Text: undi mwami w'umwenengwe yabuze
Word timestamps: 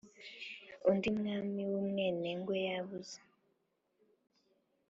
undi 0.89 1.09
mwami 1.17 1.61
w'umwenengwe 1.71 2.55
yabuze 2.67 3.17